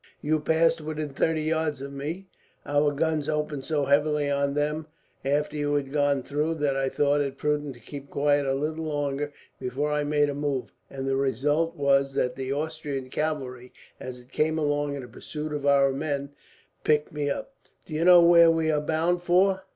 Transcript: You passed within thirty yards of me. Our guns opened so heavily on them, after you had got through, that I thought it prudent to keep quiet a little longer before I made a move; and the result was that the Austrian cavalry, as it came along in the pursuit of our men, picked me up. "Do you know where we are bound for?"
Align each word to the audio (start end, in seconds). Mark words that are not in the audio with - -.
You 0.19 0.39
passed 0.39 0.81
within 0.81 1.09
thirty 1.09 1.43
yards 1.43 1.79
of 1.79 1.93
me. 1.93 2.25
Our 2.65 2.91
guns 2.91 3.29
opened 3.29 3.65
so 3.65 3.85
heavily 3.85 4.31
on 4.31 4.55
them, 4.55 4.87
after 5.23 5.55
you 5.55 5.75
had 5.75 5.91
got 5.93 6.25
through, 6.27 6.55
that 6.55 6.75
I 6.75 6.89
thought 6.89 7.21
it 7.21 7.37
prudent 7.37 7.75
to 7.75 7.79
keep 7.79 8.09
quiet 8.09 8.47
a 8.47 8.55
little 8.55 8.85
longer 8.85 9.31
before 9.59 9.91
I 9.91 10.03
made 10.03 10.27
a 10.27 10.33
move; 10.33 10.71
and 10.89 11.05
the 11.07 11.15
result 11.17 11.75
was 11.75 12.13
that 12.15 12.35
the 12.35 12.51
Austrian 12.51 13.11
cavalry, 13.11 13.73
as 13.99 14.19
it 14.21 14.31
came 14.31 14.57
along 14.57 14.95
in 14.95 15.03
the 15.03 15.07
pursuit 15.07 15.53
of 15.53 15.67
our 15.67 15.91
men, 15.91 16.31
picked 16.83 17.11
me 17.11 17.29
up. 17.29 17.53
"Do 17.85 17.93
you 17.93 18.03
know 18.03 18.23
where 18.23 18.49
we 18.49 18.71
are 18.71 18.81
bound 18.81 19.21
for?" 19.21 19.61